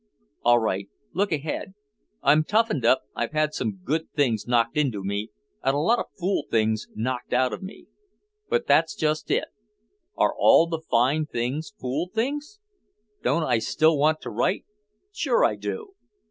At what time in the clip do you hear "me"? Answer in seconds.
5.03-5.29, 7.61-7.85